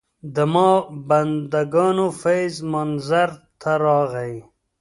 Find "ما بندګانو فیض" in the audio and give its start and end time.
0.53-2.55